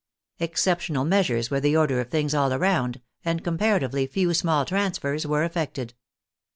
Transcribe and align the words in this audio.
Exceptional 0.39 1.05
measures 1.05 1.51
were 1.51 1.59
the 1.59 1.77
order 1.77 2.01
of 2.01 2.09
things 2.09 2.33
all 2.33 2.51
around, 2.53 3.01
and 3.23 3.43
comparatively 3.43 4.07
few 4.07 4.33
small 4.33 4.65
transfers 4.65 5.27
were 5.27 5.43
effected. 5.43 5.93